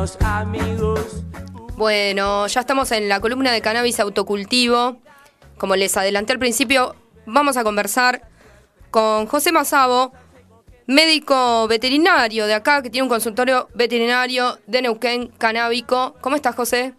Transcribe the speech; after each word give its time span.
buenos 0.00 0.18
amigos. 0.22 1.24
Bueno, 1.76 2.46
ya 2.46 2.60
estamos 2.60 2.90
en 2.90 3.10
la 3.10 3.20
columna 3.20 3.52
de 3.52 3.60
cannabis 3.60 4.00
autocultivo. 4.00 4.96
Como 5.58 5.76
les 5.76 5.94
adelanté 5.94 6.32
al 6.32 6.38
principio, 6.38 6.94
vamos 7.26 7.58
a 7.58 7.64
conversar 7.64 8.22
con 8.90 9.26
José 9.26 9.52
Mazabo, 9.52 10.14
médico 10.86 11.68
veterinario 11.68 12.46
de 12.46 12.54
acá, 12.54 12.80
que 12.80 12.88
tiene 12.88 13.02
un 13.02 13.08
consultorio 13.10 13.68
veterinario 13.74 14.58
de 14.66 14.80
Neuquén 14.80 15.28
canábico. 15.36 16.16
¿Cómo 16.22 16.34
estás, 16.34 16.54
José? 16.54 16.94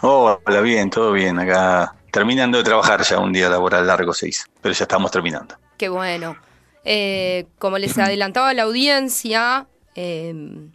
hola, 0.00 0.60
bien, 0.62 0.88
todo 0.88 1.12
bien. 1.12 1.38
Acá 1.38 1.94
terminando 2.10 2.56
de 2.56 2.64
trabajar 2.64 3.02
ya 3.02 3.18
un 3.18 3.34
día 3.34 3.50
laboral 3.50 3.86
largo 3.86 4.14
se 4.14 4.28
hizo, 4.28 4.44
pero 4.62 4.74
ya 4.74 4.84
estamos 4.84 5.10
terminando. 5.10 5.56
Qué 5.76 5.90
bueno. 5.90 6.36
Eh, 6.84 7.48
como 7.58 7.76
les 7.76 7.98
adelantaba 7.98 8.54
la 8.54 8.62
audiencia, 8.62 9.68
eh, 9.94 10.34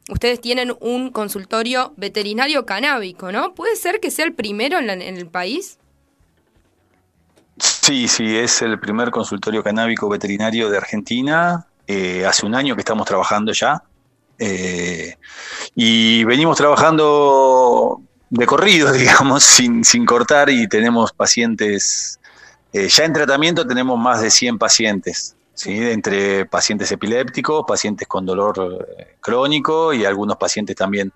ustedes 0.10 0.42
tienen 0.42 0.76
un 0.80 1.12
consultorio 1.12 1.94
veterinario 1.98 2.66
canábico, 2.66 3.32
¿no? 3.32 3.54
¿Puede 3.56 3.76
ser 3.76 4.00
que 4.00 4.12
sea 4.12 4.26
el 4.26 4.34
primero 4.34 4.78
en, 4.78 4.90
el 4.90 5.28
país? 5.28 5.80
Sí, 7.58 8.08
sí, 8.08 8.38
es 8.38 8.62
el 8.62 8.80
primer 8.80 9.10
consultorio 9.10 9.64
canábico 9.64 10.08
veterinario 10.08 10.70
de 10.70 10.78
Argentina. 10.78 11.66
Eh, 11.88 12.26
hace 12.26 12.46
un 12.46 12.54
año 12.54 12.76
que 12.76 12.82
estamos 12.82 13.08
trabajando 13.08 13.52
ya. 13.54 13.82
y 15.76 16.24
venimos 16.24 16.58
trabajando 16.58 18.02
de 18.30 18.46
corrido, 18.46 18.92
digamos, 18.94 19.44
sin, 19.44 19.84
sin 19.84 20.06
cortar 20.06 20.50
y 20.50 20.68
tenemos 20.68 21.12
pacientes, 21.12 22.20
ya 22.72 23.06
en 23.06 23.14
tratamiento 23.14 23.66
tenemos 23.66 23.98
más 23.98 24.22
de 24.22 24.30
100 24.30 24.60
pacientes 24.60 25.37
¿sí? 25.58 25.76
entre 25.90 26.46
pacientes 26.46 26.90
epilépticos, 26.92 27.66
pacientes 27.68 28.08
con 28.08 28.26
dolor 28.26 28.86
eh, 28.98 29.18
crónico 29.20 29.92
y 29.92 30.06
algunos 30.06 30.38
pacientes 30.38 30.76
también 30.76 31.12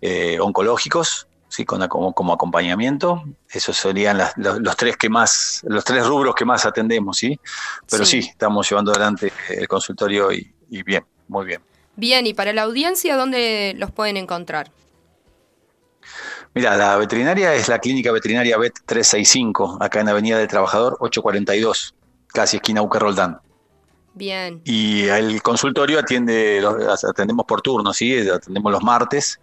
eh, 0.00 0.38
oncológicos, 0.38 1.26
¿sí? 1.48 1.64
Con, 1.64 1.86
como, 1.88 2.12
como, 2.12 2.34
acompañamiento. 2.34 3.24
Esos 3.48 3.76
serían 3.76 4.20
los, 4.36 4.76
tres 4.76 4.96
que 4.96 5.08
más, 5.08 5.62
los 5.64 5.82
tres 5.82 6.06
rubros 6.06 6.34
que 6.34 6.44
más 6.44 6.66
atendemos, 6.66 7.16
¿sí? 7.16 7.40
Pero 7.90 8.04
sí, 8.04 8.18
estamos 8.18 8.68
llevando 8.68 8.92
adelante 8.92 9.32
el 9.48 9.66
consultorio 9.66 10.30
y, 10.30 10.54
y 10.68 10.82
bien, 10.82 11.04
muy 11.26 11.46
bien. 11.46 11.62
Bien, 11.96 12.26
y 12.26 12.34
para 12.34 12.52
la 12.52 12.62
audiencia, 12.62 13.16
¿dónde 13.16 13.74
los 13.78 13.90
pueden 13.90 14.16
encontrar? 14.16 14.70
Mira, 16.54 16.76
la 16.76 16.96
veterinaria 16.96 17.54
es 17.54 17.68
la 17.68 17.78
clínica 17.78 18.12
veterinaria 18.12 18.58
VET 18.58 18.74
365, 18.84 19.78
acá 19.80 20.00
en 20.00 20.08
Avenida 20.08 20.38
del 20.38 20.48
Trabajador 20.48 20.96
842, 21.00 21.94
casi 22.26 22.56
esquina 22.56 22.82
Uque 22.82 22.98
Roldán. 22.98 23.40
Bien. 24.14 24.60
Y 24.64 25.04
el 25.04 25.42
consultorio 25.42 25.98
atiende, 25.98 26.62
atendemos 27.08 27.46
por 27.46 27.62
turno, 27.62 27.92
¿sí? 27.92 28.28
Atendemos 28.28 28.72
los 28.72 28.82
martes, 28.82 29.40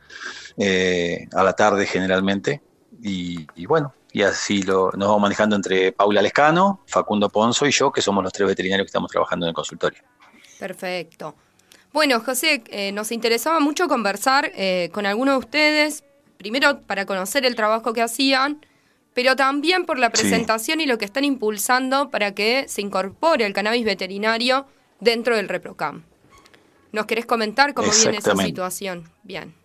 eh, 0.57 1.27
a 1.33 1.43
la 1.43 1.53
tarde 1.53 1.85
generalmente. 1.85 2.61
Y, 3.01 3.65
bueno, 3.65 3.93
y 4.11 4.23
así 4.23 4.63
lo, 4.63 4.91
nos 4.91 5.07
vamos 5.07 5.21
manejando 5.21 5.55
entre 5.55 5.91
Paula 5.91 6.21
Lescano, 6.21 6.81
Facundo 6.87 7.29
Ponzo 7.29 7.65
y 7.65 7.71
yo, 7.71 7.91
que 7.91 8.01
somos 8.01 8.23
los 8.23 8.33
tres 8.33 8.47
veterinarios 8.47 8.85
que 8.85 8.89
estamos 8.89 9.11
trabajando 9.11 9.45
en 9.45 9.49
el 9.49 9.55
consultorio. 9.55 10.01
Perfecto. 10.59 11.35
Bueno, 11.93 12.19
José, 12.19 12.63
eh, 12.67 12.91
nos 12.91 13.11
interesaba 13.11 13.59
mucho 13.59 13.87
conversar 13.87 14.51
eh, 14.55 14.89
con 14.91 15.05
algunos 15.05 15.35
de 15.35 15.39
ustedes, 15.39 16.03
primero 16.37 16.81
para 16.81 17.05
conocer 17.05 17.45
el 17.45 17.55
trabajo 17.55 17.93
que 17.93 18.01
hacían 18.01 18.65
pero 19.17 19.35
también 19.35 19.87
por 19.87 19.97
la 19.97 20.11
presentación 20.11 20.79
y 20.79 20.85
lo 20.85 20.99
que 20.99 21.05
están 21.05 21.23
impulsando 21.23 22.11
para 22.11 22.35
que 22.35 22.65
se 22.67 22.81
incorpore 22.81 23.47
el 23.47 23.53
cannabis 23.53 23.83
veterinario 23.83 24.67
dentro 24.99 25.35
del 25.35 25.49
ReproCam. 25.49 26.03
¿Nos 26.91 27.07
querés 27.07 27.25
comentar 27.25 27.73
cómo 27.73 27.89
viene 27.91 28.17
esa 28.17 28.35
situación? 28.35 29.09
Bien. 29.23 29.55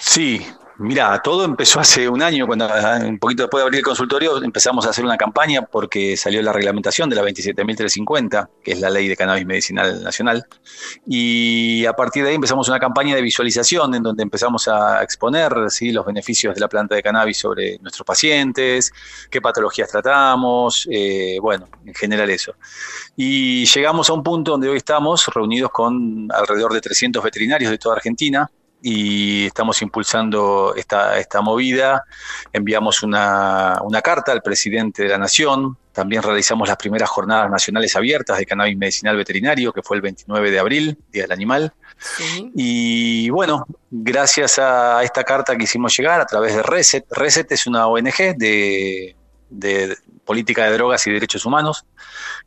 Sí, 0.00 0.44
Mira, 0.78 1.22
todo 1.22 1.44
empezó 1.44 1.80
hace 1.80 2.06
un 2.06 2.20
año, 2.20 2.46
cuando 2.46 2.66
ah, 2.66 2.98
un 3.02 3.18
poquito 3.18 3.44
después 3.44 3.62
de 3.62 3.64
abrir 3.64 3.78
el 3.78 3.84
consultorio 3.84 4.42
empezamos 4.42 4.86
a 4.86 4.90
hacer 4.90 5.06
una 5.06 5.16
campaña 5.16 5.62
porque 5.62 6.18
salió 6.18 6.42
la 6.42 6.52
reglamentación 6.52 7.08
de 7.08 7.16
la 7.16 7.22
27.350, 7.22 8.48
que 8.62 8.72
es 8.72 8.80
la 8.80 8.90
ley 8.90 9.08
de 9.08 9.16
cannabis 9.16 9.46
medicinal 9.46 10.04
nacional, 10.04 10.46
y 11.06 11.86
a 11.86 11.94
partir 11.94 12.24
de 12.24 12.30
ahí 12.30 12.34
empezamos 12.34 12.68
una 12.68 12.78
campaña 12.78 13.16
de 13.16 13.22
visualización 13.22 13.94
en 13.94 14.02
donde 14.02 14.22
empezamos 14.22 14.68
a 14.68 15.02
exponer 15.02 15.70
¿sí? 15.70 15.92
los 15.92 16.04
beneficios 16.04 16.54
de 16.54 16.60
la 16.60 16.68
planta 16.68 16.94
de 16.94 17.02
cannabis 17.02 17.38
sobre 17.38 17.78
nuestros 17.78 18.04
pacientes, 18.04 18.92
qué 19.30 19.40
patologías 19.40 19.90
tratamos, 19.90 20.86
eh, 20.90 21.38
bueno, 21.40 21.68
en 21.86 21.94
general 21.94 22.28
eso. 22.28 22.54
Y 23.16 23.64
llegamos 23.64 24.10
a 24.10 24.12
un 24.12 24.22
punto 24.22 24.50
donde 24.50 24.68
hoy 24.68 24.76
estamos 24.76 25.26
reunidos 25.28 25.70
con 25.70 26.28
alrededor 26.30 26.74
de 26.74 26.82
300 26.82 27.24
veterinarios 27.24 27.70
de 27.70 27.78
toda 27.78 27.96
Argentina, 27.96 28.50
y 28.88 29.46
estamos 29.46 29.82
impulsando 29.82 30.72
esta, 30.76 31.18
esta 31.18 31.40
movida. 31.40 32.04
Enviamos 32.52 33.02
una, 33.02 33.80
una, 33.82 34.00
carta 34.00 34.30
al 34.30 34.42
presidente 34.42 35.02
de 35.02 35.08
la 35.08 35.18
Nación. 35.18 35.76
También 35.90 36.22
realizamos 36.22 36.68
las 36.68 36.76
primeras 36.76 37.10
jornadas 37.10 37.50
nacionales 37.50 37.96
abiertas 37.96 38.38
de 38.38 38.46
cannabis 38.46 38.76
medicinal 38.76 39.16
veterinario, 39.16 39.72
que 39.72 39.82
fue 39.82 39.96
el 39.96 40.02
29 40.02 40.52
de 40.52 40.58
abril, 40.60 40.98
Día 41.10 41.24
del 41.24 41.32
Animal. 41.32 41.72
Y 42.54 43.28
bueno, 43.30 43.66
gracias 43.90 44.60
a 44.60 45.02
esta 45.02 45.24
carta 45.24 45.56
que 45.56 45.64
hicimos 45.64 45.96
llegar 45.96 46.20
a 46.20 46.26
través 46.26 46.54
de 46.54 46.62
Reset. 46.62 47.04
Reset 47.10 47.50
es 47.50 47.66
una 47.66 47.88
ONG 47.88 48.36
de, 48.36 49.16
de 49.50 49.96
política 50.24 50.64
de 50.64 50.72
drogas 50.72 51.06
y 51.06 51.12
derechos 51.12 51.46
humanos, 51.46 51.84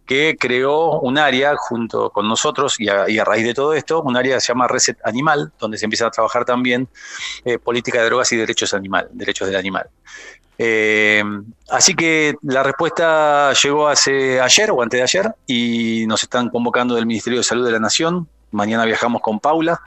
que 0.06 0.36
creó 0.40 1.00
un 1.00 1.18
área 1.18 1.56
junto 1.56 2.10
con 2.10 2.28
nosotros 2.28 2.76
y 2.80 2.90
a, 2.90 3.24
raíz 3.24 3.46
de 3.46 3.54
todo 3.54 3.74
esto, 3.74 4.02
un 4.02 4.18
área 4.18 4.36
que 4.36 4.42
se 4.42 4.48
llama 4.48 4.68
Reset 4.68 4.98
Animal, 5.04 5.52
donde 5.60 5.78
se 5.78 5.86
empieza 5.86 6.08
a 6.08 6.12
trabajar 6.12 6.46
también 6.46 6.88
eh, 7.46 7.58
política 7.58 8.00
de 8.00 8.06
drogas 8.06 8.32
y 8.32 8.38
derechos 8.38 8.74
animal, 8.74 9.08
derechos 9.12 9.48
del 9.48 9.58
animal. 9.58 9.90
Eh, 10.62 11.24
así 11.70 11.96
que 11.96 12.36
la 12.42 12.64
respuesta 12.64 13.54
llegó 13.54 13.88
hace 13.88 14.42
ayer 14.42 14.72
o 14.72 14.82
antes 14.82 14.98
de 14.98 15.04
ayer 15.04 15.36
y 15.48 16.06
nos 16.06 16.22
están 16.24 16.50
convocando 16.50 16.96
del 16.96 17.06
Ministerio 17.06 17.40
de 17.40 17.44
Salud 17.44 17.66
de 17.66 17.72
la 17.72 17.80
Nación. 17.80 18.28
Mañana 18.52 18.84
viajamos 18.84 19.22
con 19.22 19.40
Paula 19.40 19.80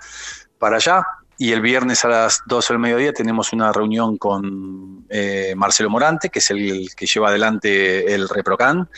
para 0.58 0.76
allá 0.76 1.04
y 1.38 1.52
el 1.52 1.60
viernes 1.60 2.04
a 2.04 2.08
las 2.08 2.42
12 2.46 2.74
del 2.74 2.80
mediodía 2.80 3.12
tenemos 3.12 3.52
una 3.52 3.72
reunión 3.72 4.16
con 4.18 5.06
eh, 5.08 5.54
Marcelo 5.56 5.90
Morante, 5.90 6.28
que 6.28 6.38
es 6.38 6.50
el, 6.50 6.90
que 6.94 7.06
lleva 7.06 7.28
adelante 7.28 8.14
el 8.14 8.28
ReproCan, 8.28 8.88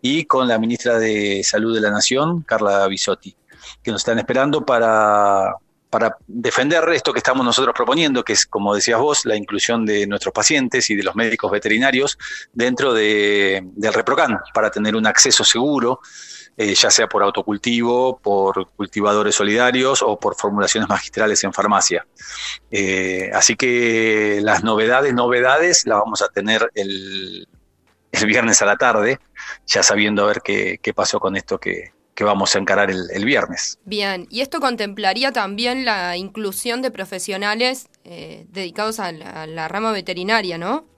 y 0.00 0.24
con 0.24 0.46
la 0.46 0.58
ministra 0.58 0.98
de 0.98 1.42
Salud 1.42 1.74
de 1.74 1.80
la 1.80 1.90
Nación, 1.90 2.42
Carla 2.42 2.86
Bisotti, 2.86 3.34
que 3.82 3.90
nos 3.90 4.02
están 4.02 4.18
esperando 4.18 4.64
para, 4.64 5.54
para 5.90 6.16
defender 6.26 6.88
esto 6.90 7.12
que 7.12 7.18
estamos 7.18 7.44
nosotros 7.44 7.74
proponiendo, 7.74 8.24
que 8.24 8.34
es, 8.34 8.46
como 8.46 8.74
decías 8.74 9.00
vos, 9.00 9.24
la 9.24 9.36
inclusión 9.36 9.84
de 9.84 10.06
nuestros 10.06 10.32
pacientes 10.32 10.90
y 10.90 10.94
de 10.94 11.02
los 11.02 11.16
médicos 11.16 11.50
veterinarios 11.50 12.18
dentro 12.52 12.92
de, 12.92 13.62
del 13.74 13.92
ReproCan, 13.92 14.38
para 14.54 14.70
tener 14.70 14.94
un 14.94 15.06
acceso 15.06 15.44
seguro 15.44 16.00
eh, 16.60 16.74
ya 16.74 16.90
sea 16.90 17.06
por 17.06 17.22
autocultivo, 17.22 18.18
por 18.18 18.68
cultivadores 18.72 19.36
solidarios 19.36 20.02
o 20.02 20.18
por 20.18 20.34
formulaciones 20.34 20.88
magistrales 20.88 21.44
en 21.44 21.52
farmacia. 21.52 22.04
Eh, 22.68 23.30
así 23.32 23.54
que 23.54 24.40
las 24.42 24.64
novedades, 24.64 25.14
novedades 25.14 25.86
las 25.86 26.00
vamos 26.00 26.20
a 26.20 26.26
tener 26.26 26.68
el, 26.74 27.46
viernes 28.26 28.60
a 28.60 28.66
la 28.66 28.76
tarde, 28.76 29.20
ya 29.68 29.84
sabiendo 29.84 30.24
a 30.24 30.26
ver 30.26 30.40
qué, 30.42 30.92
pasó 30.96 31.20
con 31.20 31.36
esto 31.36 31.60
que, 31.60 31.92
vamos 32.18 32.56
a 32.56 32.58
encarar 32.58 32.90
el, 32.90 33.24
viernes. 33.24 33.78
Bien, 33.84 34.26
y 34.28 34.40
esto 34.40 34.58
contemplaría 34.58 35.30
también 35.30 35.84
la 35.84 36.16
inclusión 36.16 36.82
de 36.82 36.90
profesionales 36.90 37.86
eh, 38.02 38.46
dedicados 38.48 38.98
a 38.98 39.12
la, 39.12 39.68
rama 39.68 39.92
veterinaria, 39.92 40.58
¿no? 40.58 40.88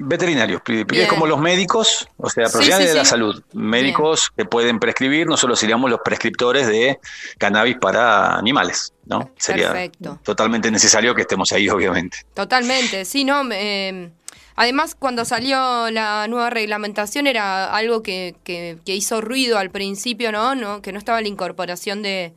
Veterinarios, 0.00 0.62
es 0.66 1.08
como 1.08 1.26
los 1.26 1.40
médicos, 1.40 2.08
o 2.18 2.30
sea, 2.30 2.48
profesionales 2.48 2.90
de 2.90 2.94
la 2.94 3.04
salud, 3.04 3.42
médicos 3.52 4.30
que 4.36 4.44
pueden 4.44 4.78
prescribir, 4.78 5.26
nosotros 5.26 5.58
seríamos 5.58 5.90
los 5.90 6.00
prescriptores 6.04 6.68
de 6.68 7.00
cannabis 7.36 7.76
para 7.78 8.36
animales, 8.36 8.94
¿no? 9.06 9.30
Sería 9.36 9.90
totalmente 10.22 10.70
necesario 10.70 11.16
que 11.16 11.22
estemos 11.22 11.50
ahí, 11.50 11.68
obviamente. 11.68 12.18
Totalmente, 12.32 13.04
sí, 13.04 13.24
¿no? 13.24 13.42
Eh, 13.50 14.10
además, 14.54 14.94
cuando 14.96 15.24
salió 15.24 15.90
la 15.90 16.28
nueva 16.28 16.50
reglamentación 16.50 17.26
era 17.26 17.74
algo 17.74 18.04
que, 18.04 18.36
que, 18.44 18.78
hizo 18.94 19.20
ruido 19.20 19.58
al 19.58 19.70
principio, 19.70 20.30
¿no? 20.30 20.54
¿no? 20.54 20.80
Que 20.80 20.92
no 20.92 20.98
estaba 20.98 21.20
la 21.20 21.28
incorporación 21.28 22.02
de, 22.02 22.34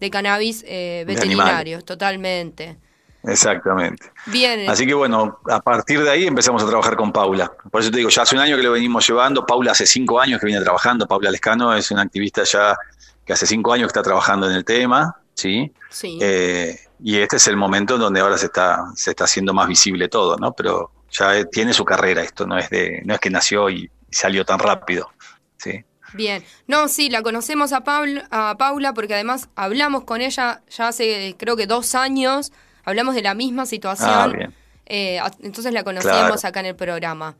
de 0.00 0.10
cannabis 0.10 0.64
eh, 0.66 1.04
veterinarios, 1.06 1.84
totalmente. 1.84 2.78
Exactamente. 3.26 4.12
Bien. 4.26 4.68
Así 4.68 4.86
que 4.86 4.94
bueno, 4.94 5.38
a 5.50 5.60
partir 5.60 6.02
de 6.02 6.10
ahí 6.10 6.26
empezamos 6.26 6.62
a 6.62 6.66
trabajar 6.66 6.96
con 6.96 7.12
Paula. 7.12 7.50
Por 7.70 7.80
eso 7.80 7.90
te 7.90 7.98
digo, 7.98 8.10
ya 8.10 8.22
hace 8.22 8.34
un 8.34 8.42
año 8.42 8.56
que 8.56 8.62
lo 8.62 8.72
venimos 8.72 9.06
llevando. 9.06 9.46
Paula 9.46 9.72
hace 9.72 9.86
cinco 9.86 10.20
años 10.20 10.40
que 10.40 10.46
viene 10.46 10.62
trabajando. 10.62 11.06
Paula 11.06 11.30
Lescano 11.30 11.74
es 11.74 11.90
una 11.90 12.02
activista 12.02 12.44
ya 12.44 12.76
que 13.24 13.32
hace 13.32 13.46
cinco 13.46 13.72
años 13.72 13.86
que 13.86 13.98
está 13.98 14.02
trabajando 14.02 14.48
en 14.48 14.56
el 14.56 14.64
tema, 14.64 15.16
¿sí? 15.34 15.72
Sí. 15.88 16.18
Eh, 16.20 16.78
y 17.02 17.18
este 17.18 17.36
es 17.36 17.46
el 17.48 17.56
momento 17.56 17.94
en 17.94 18.00
donde 18.00 18.20
ahora 18.20 18.38
se 18.38 18.46
está, 18.46 18.84
se 18.94 19.10
está 19.10 19.24
haciendo 19.24 19.54
más 19.54 19.68
visible 19.68 20.08
todo, 20.08 20.36
¿no? 20.36 20.52
Pero 20.52 20.90
ya 21.10 21.44
tiene 21.46 21.72
su 21.72 21.84
carrera 21.84 22.22
esto, 22.22 22.46
no 22.46 22.58
es, 22.58 22.68
de, 22.70 23.02
no 23.04 23.14
es 23.14 23.20
que 23.20 23.30
nació 23.30 23.70
y 23.70 23.90
salió 24.10 24.44
tan 24.44 24.58
rápido, 24.58 25.10
¿sí? 25.56 25.84
Bien, 26.12 26.44
no, 26.68 26.88
sí, 26.88 27.10
la 27.10 27.22
conocemos 27.22 27.72
a, 27.72 27.82
a 28.30 28.56
Paula 28.56 28.94
porque 28.94 29.14
además 29.14 29.48
hablamos 29.56 30.04
con 30.04 30.20
ella 30.20 30.62
ya 30.68 30.88
hace 30.88 31.34
creo 31.38 31.56
que 31.56 31.66
dos 31.66 31.94
años, 31.94 32.52
hablamos 32.84 33.14
de 33.14 33.22
la 33.22 33.34
misma 33.34 33.66
situación, 33.66 34.10
ah, 34.10 34.28
bien. 34.28 34.54
Eh, 34.86 35.20
entonces 35.42 35.72
la 35.72 35.84
conocíamos 35.84 36.44
acá 36.44 36.60
en 36.60 36.66
el 36.66 36.76
programa. 36.76 37.36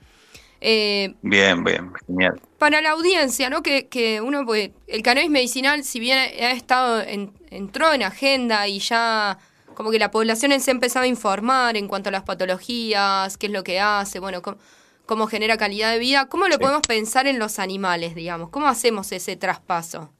Eh, 0.60 1.14
bien, 1.20 1.62
bien, 1.62 1.92
genial. 2.06 2.40
Para 2.58 2.80
la 2.80 2.92
audiencia, 2.92 3.50
¿no? 3.50 3.62
Que, 3.62 3.86
que 3.88 4.20
uno 4.20 4.46
puede, 4.46 4.72
el 4.86 5.02
cannabis 5.02 5.30
medicinal, 5.30 5.84
si 5.84 6.00
bien 6.00 6.18
ha 6.18 6.52
estado, 6.52 7.02
entró 7.50 7.92
en 7.92 8.02
agenda 8.02 8.66
y 8.66 8.78
ya 8.78 9.38
como 9.74 9.90
que 9.90 9.98
la 9.98 10.10
población 10.10 10.58
se 10.60 10.70
ha 10.70 10.72
empezado 10.72 11.04
a 11.04 11.06
informar 11.06 11.76
en 11.76 11.88
cuanto 11.88 12.08
a 12.08 12.12
las 12.12 12.22
patologías, 12.22 13.36
qué 13.36 13.46
es 13.46 13.52
lo 13.52 13.62
que 13.64 13.80
hace, 13.80 14.20
bueno, 14.20 14.40
cómo, 15.04 15.26
genera 15.26 15.58
calidad 15.58 15.92
de 15.92 15.98
vida, 15.98 16.26
¿cómo 16.26 16.48
lo 16.48 16.58
podemos 16.58 16.82
pensar 16.86 17.26
en 17.26 17.38
los 17.38 17.58
animales, 17.58 18.14
digamos? 18.14 18.48
¿Cómo 18.48 18.66
hacemos 18.66 19.12
ese 19.12 19.36
traspaso? 19.36 20.10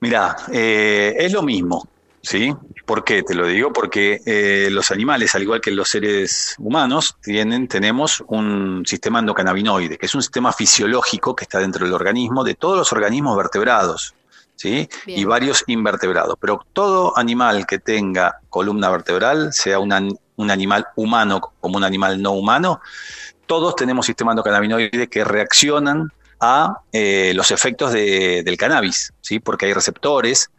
Mira, 0.00 0.36
eh, 0.52 1.14
es 1.18 1.32
lo 1.32 1.42
mismo. 1.42 1.86
¿Sí? 2.26 2.52
¿Por 2.84 3.04
qué 3.04 3.22
te 3.22 3.34
lo 3.34 3.46
digo? 3.46 3.72
Porque 3.72 4.20
eh, 4.26 4.68
los 4.70 4.90
animales, 4.90 5.34
al 5.34 5.42
igual 5.42 5.60
que 5.60 5.70
los 5.70 5.88
seres 5.88 6.56
humanos, 6.58 7.16
tienen, 7.22 7.68
tenemos 7.68 8.22
un 8.26 8.82
sistema 8.84 9.20
endocannabinoide, 9.20 9.96
que 9.96 10.06
es 10.06 10.14
un 10.14 10.22
sistema 10.22 10.52
fisiológico 10.52 11.36
que 11.36 11.44
está 11.44 11.60
dentro 11.60 11.84
del 11.84 11.94
organismo, 11.94 12.42
de 12.42 12.54
todos 12.54 12.76
los 12.76 12.92
organismos 12.92 13.36
vertebrados, 13.36 14.14
¿sí? 14.56 14.88
Y 15.06 15.24
varios 15.24 15.62
invertebrados. 15.68 16.36
Pero 16.40 16.66
todo 16.72 17.16
animal 17.16 17.64
que 17.64 17.78
tenga 17.78 18.40
columna 18.50 18.90
vertebral, 18.90 19.52
sea 19.52 19.78
un 19.78 19.92
animal 20.50 20.86
humano 20.96 21.40
como 21.60 21.76
un 21.76 21.84
animal 21.84 22.20
no 22.20 22.32
humano, 22.32 22.80
todos 23.46 23.76
tenemos 23.76 24.04
sistema 24.04 24.32
endocannabinoide 24.32 25.06
que 25.06 25.22
reaccionan 25.22 26.10
a 26.40 26.80
eh, 26.92 27.32
los 27.34 27.52
efectos 27.52 27.92
del 27.92 28.56
cannabis, 28.56 29.12
¿sí? 29.20 29.38
porque 29.38 29.66
hay 29.66 29.72
receptores 29.72 30.50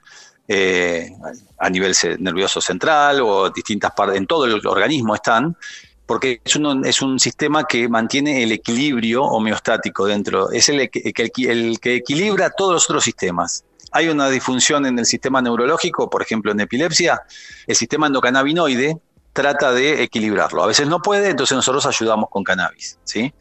eh, 0.47 1.11
a 1.57 1.69
nivel 1.69 1.93
nervioso 2.19 2.61
central 2.61 3.21
o 3.21 3.49
distintas 3.49 3.91
partes, 3.91 4.17
en 4.17 4.27
todo 4.27 4.45
el 4.45 4.65
organismo 4.65 5.15
están, 5.15 5.57
porque 6.05 6.41
es 6.43 6.55
un, 6.55 6.85
es 6.85 7.01
un 7.01 7.19
sistema 7.19 7.65
que 7.65 7.89
mantiene 7.89 8.41
el 8.41 8.51
equilibrio 8.53 9.23
homeostático 9.23 10.05
dentro, 10.05 10.51
es 10.51 10.69
el, 10.69 10.79
el, 10.79 11.79
que 11.79 11.95
equilibra 11.95 12.49
todos 12.49 12.73
los 12.73 12.89
otros 12.89 13.03
sistemas. 13.03 13.65
Hay 13.91 14.07
una 14.09 14.29
disfunción 14.29 14.85
en 14.85 14.97
el 14.99 15.05
sistema 15.05 15.41
neurológico, 15.41 16.09
por 16.09 16.21
ejemplo 16.21 16.51
en 16.51 16.61
epilepsia, 16.61 17.21
el 17.65 17.75
sistema 17.75 18.07
endocannabinoide 18.07 18.97
trata 19.33 19.71
de 19.71 20.01
equilibrarlo. 20.01 20.63
A 20.63 20.67
veces 20.67 20.87
no 20.87 20.99
puede, 20.99 21.29
entonces 21.29 21.55
nosotros 21.55 21.85
ayudamos 21.85 22.29
con 22.29 22.43
cannabis. 22.43 22.97
¿sí? 23.03 23.33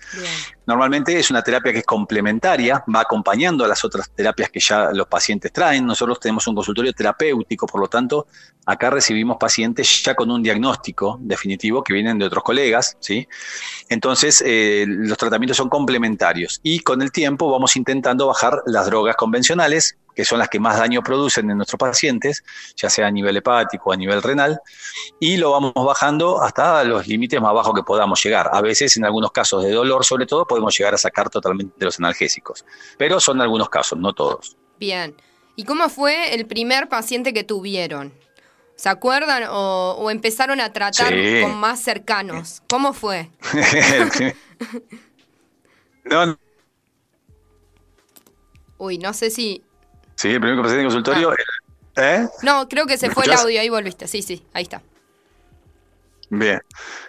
Normalmente 0.66 1.18
es 1.18 1.30
una 1.30 1.42
terapia 1.42 1.72
que 1.72 1.78
es 1.78 1.84
complementaria, 1.84 2.84
va 2.94 3.00
acompañando 3.00 3.64
a 3.64 3.68
las 3.68 3.84
otras 3.84 4.10
terapias 4.10 4.50
que 4.50 4.60
ya 4.60 4.90
los 4.92 5.06
pacientes 5.06 5.52
traen. 5.52 5.86
Nosotros 5.86 6.18
tenemos 6.18 6.46
un 6.48 6.56
consultorio 6.56 6.92
terapéutico, 6.92 7.66
por 7.66 7.80
lo 7.80 7.88
tanto, 7.88 8.26
acá 8.66 8.90
recibimos 8.90 9.36
pacientes 9.38 10.02
ya 10.02 10.14
con 10.14 10.30
un 10.30 10.42
diagnóstico 10.42 11.18
definitivo 11.20 11.84
que 11.84 11.94
vienen 11.94 12.18
de 12.18 12.26
otros 12.26 12.42
colegas. 12.42 12.96
¿sí? 12.98 13.28
Entonces, 13.88 14.42
eh, 14.44 14.84
los 14.88 15.16
tratamientos 15.16 15.56
son 15.56 15.68
complementarios 15.68 16.60
y 16.62 16.80
con 16.80 17.00
el 17.00 17.12
tiempo 17.12 17.50
vamos 17.50 17.76
intentando 17.76 18.26
bajar 18.26 18.62
las 18.66 18.86
drogas 18.86 19.16
convencionales 19.16 19.96
que 20.16 20.24
son 20.24 20.38
las 20.38 20.48
que 20.48 20.58
más 20.58 20.78
daño 20.78 21.02
producen 21.02 21.50
en 21.50 21.58
nuestros 21.58 21.78
pacientes, 21.78 22.42
ya 22.74 22.88
sea 22.88 23.06
a 23.06 23.10
nivel 23.10 23.36
hepático 23.36 23.90
o 23.90 23.92
a 23.92 23.96
nivel 23.96 24.22
renal, 24.22 24.60
y 25.20 25.36
lo 25.36 25.52
vamos 25.52 25.74
bajando 25.74 26.42
hasta 26.42 26.82
los 26.84 27.06
límites 27.06 27.40
más 27.40 27.52
bajos 27.52 27.74
que 27.74 27.82
podamos 27.82 28.20
llegar. 28.24 28.48
A 28.50 28.62
veces, 28.62 28.96
en 28.96 29.04
algunos 29.04 29.30
casos 29.30 29.62
de 29.62 29.72
dolor, 29.72 30.04
sobre 30.04 30.24
todo, 30.24 30.46
podemos 30.56 30.76
llegar 30.78 30.94
a 30.94 30.98
sacar 30.98 31.28
totalmente 31.28 31.84
los 31.84 31.98
analgésicos, 31.98 32.64
pero 32.98 33.20
son 33.20 33.40
algunos 33.40 33.68
casos, 33.68 33.98
no 33.98 34.12
todos. 34.12 34.56
Bien. 34.78 35.14
¿Y 35.54 35.64
cómo 35.64 35.88
fue 35.88 36.34
el 36.34 36.46
primer 36.46 36.88
paciente 36.88 37.32
que 37.32 37.44
tuvieron? 37.44 38.12
¿Se 38.74 38.88
acuerdan 38.88 39.44
o, 39.50 40.10
empezaron 40.10 40.60
a 40.60 40.72
tratar 40.72 41.14
con 41.42 41.54
más 41.56 41.80
cercanos? 41.80 42.62
¿Cómo 42.68 42.92
fue? 42.92 43.30
no. 46.04 46.38
Uy, 48.78 48.98
no 48.98 49.14
sé 49.14 49.30
si 49.30 49.62
Sí, 50.16 50.28
el 50.28 50.40
primer 50.40 50.56
paciente 50.56 50.80
en 50.80 50.86
consultorio. 50.86 51.30
Ah. 51.96 52.02
¿Eh? 52.02 52.28
No, 52.42 52.68
creo 52.68 52.86
que 52.86 52.98
se 52.98 53.10
fue 53.10 53.24
el 53.24 53.32
audio, 53.32 53.60
ahí 53.60 53.68
volviste. 53.68 54.08
Sí, 54.08 54.22
sí, 54.22 54.44
ahí 54.52 54.64
está. 54.64 54.82
Bien. 56.28 56.60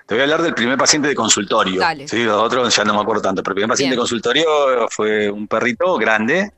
Te 0.06 0.16
voy 0.16 0.22
a 0.22 0.24
hablar 0.24 0.42
del 0.42 0.54
primer 0.54 0.78
paciente 0.78 1.08
de 1.08 1.16
consultorio. 1.16 1.80
Dale. 1.80 2.08
Sí, 2.08 2.24
los 2.24 2.42
otros 2.42 2.75
ya 2.75 2.84
no 2.84 2.94
me 2.94 3.02
acuerdo 3.02 3.22
tanto, 3.22 3.42
pero 3.44 3.54
el 3.54 3.56
primer 3.56 3.69
paciente 3.69 3.96
de 3.96 4.00
consultorio 4.00 4.88
fue 4.90 5.30
un 5.30 5.48
perrito 5.48 5.98
grande 5.98 6.54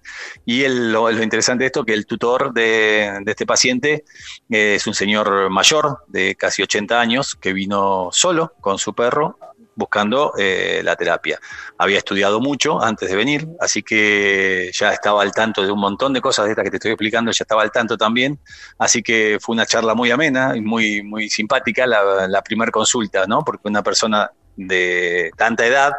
y 0.46 0.68
lo, 0.68 1.10
interesante 1.10 1.64
de 1.64 1.68
esto 1.68 1.84
que 1.84 1.94
el 1.94 2.06
tutor 2.06 2.54
de, 2.54 3.20
de 3.24 3.32
este 3.32 3.46
paciente 3.46 4.04
es 4.50 4.86
un 4.86 4.94
señor 4.94 5.50
mayor 5.50 6.00
de 6.08 6.36
casi 6.36 6.62
80 6.62 7.00
años 7.00 7.36
que 7.36 7.54
vino 7.54 8.10
solo 8.12 8.54
con 8.60 8.78
su 8.78 8.94
perro 8.94 9.38
buscando 9.80 10.34
eh, 10.38 10.82
la 10.84 10.96
terapia. 10.96 11.40
Había 11.78 11.98
estudiado 11.98 12.40
mucho 12.40 12.82
antes 12.84 13.10
de 13.10 13.16
venir, 13.16 13.48
así 13.60 13.82
que 13.82 14.70
ya 14.74 14.92
estaba 14.92 15.24
al 15.24 15.32
tanto 15.32 15.64
de 15.64 15.72
un 15.72 15.80
montón 15.80 16.14
de 16.14 16.22
cosas 16.22 16.46
de 16.46 16.52
estas 16.52 16.66
que 16.66 16.72
te 16.72 16.78
estoy 16.78 16.92
explicando, 16.92 17.32
ya 17.32 17.44
estaba 17.44 17.64
al 17.64 17.72
tanto 17.72 17.98
también, 17.98 18.38
así 18.78 19.02
que 19.02 19.38
fue 19.42 19.54
una 19.54 19.66
charla 19.66 19.96
muy 19.96 20.12
amena 20.12 20.56
y 20.56 20.62
muy, 20.62 21.02
muy 21.02 21.30
simpática 21.30 21.88
la, 21.88 22.28
la 22.28 22.42
primera 22.44 22.72
consulta, 22.72 23.26
¿no? 23.26 23.44
Porque 23.44 23.68
una 23.68 23.82
persona 23.82 24.30
de 24.56 25.32
tanta 25.38 25.66
edad, 25.66 25.94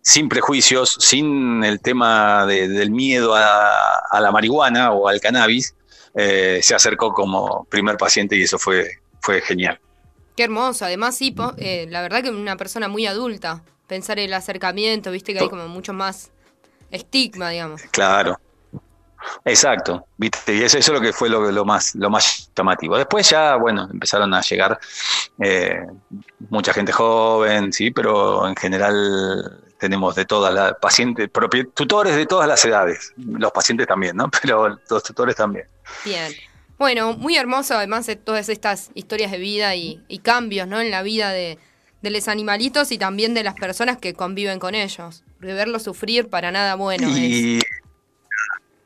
sin 0.00 0.28
prejuicios, 0.28 0.96
sin 1.00 1.64
el 1.64 1.80
tema 1.80 2.46
del 2.46 2.90
miedo 2.90 3.34
a, 3.34 4.20
la 4.20 4.30
marihuana 4.30 4.92
o 4.92 5.08
al 5.08 5.20
cannabis, 5.20 5.74
eh, 6.14 6.60
se 6.62 6.74
acercó 6.74 7.12
como 7.12 7.64
primer 7.64 7.96
paciente 7.96 8.36
y 8.36 8.42
eso 8.42 8.58
fue, 8.58 8.88
fue 9.20 9.40
genial. 9.40 9.80
Qué 10.36 10.44
hermoso, 10.44 10.84
además 10.84 11.16
sí, 11.16 11.34
eh, 11.58 11.86
la 11.88 12.02
verdad 12.02 12.22
que 12.22 12.30
una 12.30 12.56
persona 12.56 12.88
muy 12.88 13.06
adulta, 13.06 13.62
pensar 13.86 14.18
en 14.18 14.26
el 14.26 14.34
acercamiento, 14.34 15.10
viste 15.10 15.32
que 15.32 15.40
hay 15.40 15.48
como 15.48 15.68
mucho 15.68 15.92
más 15.92 16.30
estigma, 16.90 17.50
digamos. 17.50 17.82
Claro, 17.90 18.38
Exacto, 19.44 20.06
¿viste? 20.16 20.54
y 20.54 20.62
eso, 20.62 20.78
es 20.78 20.88
lo 20.88 21.00
que 21.00 21.12
fue 21.12 21.28
lo, 21.28 21.64
más, 21.64 21.94
lo 21.94 22.10
más 22.10 22.50
llamativo. 22.56 22.96
Después 22.96 23.28
ya, 23.28 23.56
bueno, 23.56 23.88
empezaron 23.90 24.32
a 24.34 24.40
llegar 24.40 24.78
eh, 25.38 25.86
mucha 26.50 26.72
gente 26.72 26.92
joven, 26.92 27.72
sí, 27.72 27.90
pero 27.90 28.46
en 28.46 28.56
general 28.56 29.60
tenemos 29.78 30.14
de 30.14 30.24
todas 30.24 30.52
las 30.54 30.74
pacientes, 30.80 31.30
tutores 31.74 32.16
de 32.16 32.26
todas 32.26 32.48
las 32.48 32.64
edades, 32.64 33.12
los 33.16 33.52
pacientes 33.52 33.86
también, 33.86 34.16
¿no? 34.16 34.30
Pero 34.42 34.78
los 34.88 35.02
tutores 35.02 35.36
también. 35.36 35.66
Bien. 36.04 36.32
Bueno, 36.78 37.14
muy 37.14 37.36
hermoso 37.36 37.74
además 37.74 38.06
de 38.06 38.16
todas 38.16 38.48
estas 38.48 38.90
historias 38.94 39.30
de 39.30 39.38
vida 39.38 39.74
y, 39.76 40.00
cambios 40.22 40.66
¿no? 40.66 40.80
en 40.80 40.90
la 40.90 41.02
vida 41.02 41.30
de, 41.30 41.58
los 42.02 42.28
animalitos 42.28 42.92
y 42.92 42.98
también 42.98 43.32
de 43.34 43.44
las 43.44 43.54
personas 43.54 43.98
que 43.98 44.14
conviven 44.14 44.58
con 44.58 44.74
ellos. 44.74 45.24
De 45.40 45.54
verlos 45.54 45.82
sufrir 45.84 46.28
para 46.28 46.50
nada 46.50 46.74
bueno. 46.74 47.08
Y 47.08 47.60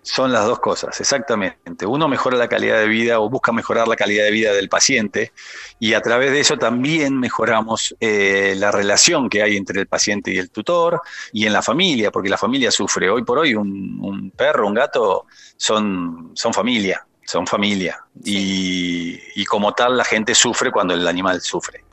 son 0.03 0.33
las 0.33 0.47
dos 0.47 0.59
cosas, 0.61 1.01
exactamente. 1.01 1.87
Uno 1.87 2.09
mejora 2.09 2.37
la 2.37 2.49
calidad 2.49 2.79
de 2.79 2.89
vida 2.89 3.21
o 3.21 3.29
busca 3.29 3.53
mejorar 3.53 3.89
la 3.89 3.97
calidad 3.97 4.25
de 4.25 4.31
vida 4.31 4.53
del 4.53 4.69
paciente 4.69 5.33
y 5.79 5.95
a 5.95 6.01
través 6.01 6.33
de 6.33 6.41
eso 6.41 6.57
también 6.57 7.19
mejoramos 7.19 7.95
eh, 8.01 8.55
la 8.57 8.71
relación 8.71 9.29
que 9.29 9.43
hay 9.43 9.57
entre 9.57 9.81
el 9.81 9.87
paciente 9.87 10.33
y 10.33 10.39
el 10.39 10.51
tutor 10.51 11.01
y 11.33 11.47
en 11.47 11.53
la 11.53 11.63
familia, 11.63 12.11
porque 12.11 12.29
la 12.29 12.39
familia 12.39 12.71
sufre. 12.71 13.11
Hoy 13.11 13.25
por 13.25 13.39
hoy 13.39 13.55
un, 13.55 13.99
un 14.01 14.31
perro, 14.31 14.67
un 14.67 14.75
gato 14.75 15.27
son, 15.57 16.33
son 16.35 16.55
familia 16.55 17.08
son 17.29 17.47
familia 17.47 18.03
y, 18.25 19.45
como 19.45 19.75
tal 19.75 19.99
la 19.99 20.05
gente 20.05 20.35
sufre 20.35 20.71
cuando 20.71 20.95
el 20.95 21.07
animal 21.07 21.43
sufre. 21.43 21.85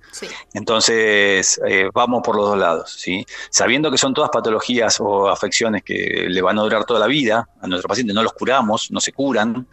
Entonces, 0.53 1.59
eh, 1.67 1.89
vamos 1.93 2.21
por 2.23 2.37
los 2.37 2.47
dos 2.47 2.57
lados, 2.57 2.95
¿sí? 2.97 3.25
Sabiendo 3.49 3.91
que 3.91 3.97
son 3.97 4.13
todas 4.13 4.29
patologías 4.29 4.97
o 5.01 5.27
afecciones 5.27 5.83
que 5.83 6.27
le 6.29 6.41
van 6.41 6.57
a 6.57 6.61
durar 6.61 6.85
toda 6.85 7.01
la 7.01 7.07
vida 7.07 7.49
a 7.59 7.67
nuestro 7.67 7.89
paciente, 7.89 8.13
no 8.13 8.23
los 8.23 8.31
curamos, 8.31 8.91
no 8.91 9.01
se 9.01 9.11
curan, 9.11 9.67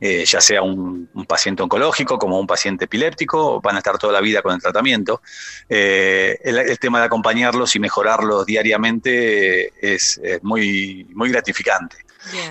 eh, 0.00 0.24
ya 0.24 0.40
sea 0.40 0.62
un, 0.62 1.08
paciente 1.28 1.62
oncológico 1.62 2.18
como 2.18 2.40
un 2.40 2.46
paciente 2.48 2.86
epiléptico, 2.86 3.60
van 3.60 3.76
a 3.76 3.78
estar 3.78 3.98
toda 3.98 4.12
la 4.12 4.20
vida 4.20 4.42
con 4.42 4.54
el 4.54 4.60
tratamiento. 4.60 5.22
Eh, 5.68 6.36
el, 6.42 6.78
tema 6.80 6.98
de 6.98 7.06
acompañarlos 7.06 7.76
y 7.76 7.78
mejorarlos 7.78 8.44
diariamente 8.44 9.72
es, 9.80 10.18
es 10.20 10.42
muy, 10.42 11.06
muy 11.14 11.30
gratificante. 11.30 12.05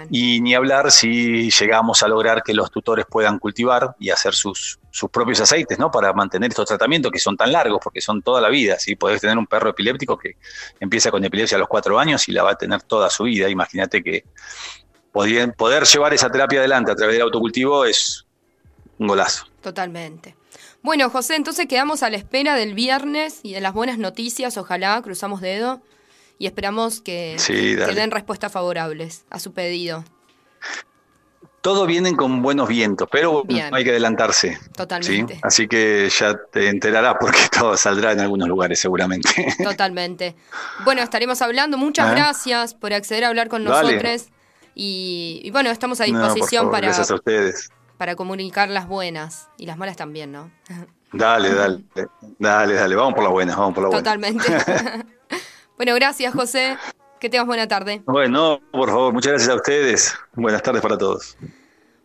Y 0.09 0.41
ni 0.41 0.55
hablar 0.55 0.91
si 0.91 1.49
llegamos 1.49 2.03
a 2.03 2.07
lograr 2.07 2.43
que 2.43 2.53
los 2.53 2.71
tutores 2.71 3.05
puedan 3.09 3.39
cultivar 3.39 3.95
y 3.99 4.09
hacer 4.09 4.33
sus, 4.33 4.79
sus 4.91 5.09
propios 5.09 5.41
aceites, 5.41 5.77
¿no? 5.77 5.91
Para 5.91 6.13
mantener 6.13 6.49
estos 6.51 6.67
tratamientos 6.67 7.11
que 7.11 7.19
son 7.19 7.35
tan 7.35 7.51
largos, 7.51 7.79
porque 7.83 8.01
son 8.01 8.21
toda 8.21 8.41
la 8.41 8.49
vida. 8.49 8.79
Si 8.79 8.95
podés 8.95 9.21
tener 9.21 9.37
un 9.37 9.47
perro 9.47 9.69
epiléptico 9.69 10.17
que 10.17 10.37
empieza 10.79 11.11
con 11.11 11.23
epilepsia 11.23 11.57
a 11.57 11.59
los 11.59 11.67
cuatro 11.67 11.99
años 11.99 12.27
y 12.29 12.31
la 12.31 12.43
va 12.43 12.51
a 12.51 12.55
tener 12.55 12.81
toda 12.83 13.09
su 13.09 13.23
vida. 13.23 13.49
Imagínate 13.49 14.03
que 14.03 14.23
poder, 15.11 15.53
poder 15.53 15.83
llevar 15.83 16.13
esa 16.13 16.29
terapia 16.29 16.59
adelante 16.59 16.91
a 16.91 16.95
través 16.95 17.15
del 17.15 17.23
autocultivo 17.23 17.85
es 17.85 18.25
un 18.97 19.07
golazo. 19.07 19.45
Totalmente. 19.61 20.35
Bueno, 20.81 21.09
José, 21.09 21.35
entonces 21.35 21.67
quedamos 21.67 22.03
a 22.03 22.09
la 22.09 22.17
espera 22.17 22.55
del 22.55 22.75
viernes 22.75 23.39
y 23.41 23.53
de 23.53 23.61
las 23.61 23.73
buenas 23.73 23.97
noticias, 23.97 24.57
ojalá, 24.57 25.01
cruzamos 25.01 25.41
dedo. 25.41 25.81
Y 26.37 26.47
esperamos 26.47 27.01
que, 27.01 27.37
den 27.95 28.11
respuestas 28.11 28.51
favorables 28.51 29.25
a 29.29 29.39
su 29.39 29.53
pedido. 29.53 30.03
Todo 31.61 31.87
vienen 31.87 32.15
con 32.15 32.43
buenos 32.43 32.67
vientos, 32.67 33.07
pero 33.11 33.43
hay 33.71 33.83
que 33.83 33.89
adelantarse. 33.89 34.59
Totalmente. 34.75 35.39
Así 35.41 35.67
que 35.67 36.09
ya 36.15 36.35
te 36.51 36.69
enterarás 36.69 37.15
porque 37.19 37.39
todo 37.59 37.75
saldrá 37.75 38.11
en 38.11 38.19
algunos 38.19 38.47
lugares 38.47 38.79
seguramente. 38.79 39.47
Totalmente. 39.63 40.35
Bueno, 40.83 41.01
estaremos 41.01 41.41
hablando. 41.41 41.77
Muchas 41.77 42.11
¿Eh? 42.11 42.15
gracias 42.15 42.75
por 42.75 42.93
acceder 42.93 43.23
a 43.23 43.29
hablar 43.29 43.47
con 43.47 43.63
nosotros. 43.63 44.27
Y, 44.75 45.49
bueno, 45.51 45.71
estamos 45.71 46.01
a 46.01 46.03
disposición 46.03 46.69
para, 46.69 46.91
para 47.97 48.15
comunicar 48.15 48.69
las 48.69 48.87
buenas 48.87 49.47
y 49.57 49.65
las 49.65 49.77
malas 49.77 49.95
también, 49.95 50.33
¿no? 50.33 50.51
Dale, 51.13 51.53
dale, 51.53 51.83
dale, 52.39 52.73
dale, 52.75 52.95
vamos 52.95 53.13
por 53.13 53.23
las 53.23 53.31
buenas, 53.31 53.55
vamos 53.55 53.73
por 53.73 53.83
las 53.83 53.91
buenas. 53.91 54.03
Totalmente. 54.03 55.05
bueno, 55.77 55.93
gracias 55.95 56.33
José, 56.33 56.77
que 57.19 57.29
tengas 57.29 57.47
buena 57.47 57.67
tarde. 57.67 58.01
Bueno, 58.05 58.61
por 58.71 58.89
favor, 58.89 59.13
muchas 59.13 59.33
gracias 59.33 59.49
a 59.49 59.55
ustedes. 59.55 60.15
Buenas 60.33 60.61
tardes 60.61 60.81
para 60.81 60.97
todos. 60.97 61.37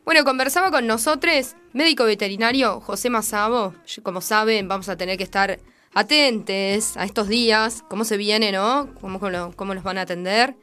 Bueno, 0.05 0.25
conversaba 0.25 0.71
con 0.71 0.87
nosotros, 0.87 1.55
médico 1.73 2.05
veterinario 2.05 2.81
José 2.81 3.11
Mazabo. 3.11 3.75
Como 4.03 4.21
saben, 4.21 4.67
vamos 4.69 4.89
a 4.89 4.97
tener 4.97 5.17
que 5.17 5.25
estar 5.25 5.61
atentos 5.95 6.97
a 6.97 7.05
estos 7.05 7.29
días, 7.29 7.85
cómo 7.89 8.05
se 8.05 8.17
viene, 8.17 8.53
¿no? 8.53 8.89
Cómo, 9.00 9.21
cómo 9.57 9.75
los 9.75 9.85
van 9.85 9.99
a 9.99 10.03
atender 10.03 10.57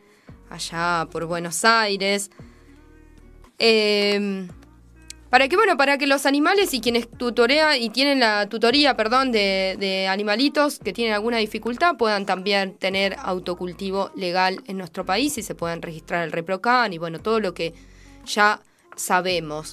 allá 0.49 1.07
por 1.11 1.25
Buenos 1.25 1.63
Aires. 1.65 2.31
Eh, 3.59 4.47
para 5.29 5.47
que, 5.47 5.55
bueno, 5.55 5.77
para 5.77 5.97
que 5.97 6.07
los 6.07 6.25
animales 6.25 6.73
y 6.73 6.81
quienes 6.81 7.09
tutorean 7.09 7.81
y 7.81 7.89
tienen 7.89 8.19
la 8.19 8.47
tutoría, 8.47 8.95
perdón, 8.95 9.31
de, 9.31 10.07
animalitos 10.09 10.79
que 10.79 10.93
tienen 10.93 11.13
alguna 11.13 11.37
dificultad 11.37 11.97
puedan 11.97 12.25
también 12.25 12.77
tener 12.77 13.15
autocultivo 13.19 14.11
legal 14.15 14.61
en 14.67 14.77
nuestro 14.77 15.05
país 15.05 15.37
y 15.37 15.43
se 15.43 15.55
puedan 15.55 15.81
registrar 15.81 16.23
el 16.23 16.31
ReproCan 16.31 16.93
y 16.93 16.97
bueno, 16.97 17.19
todo 17.19 17.39
lo 17.39 17.53
que 17.53 17.73
ya 18.25 18.61
sabemos. 18.95 19.65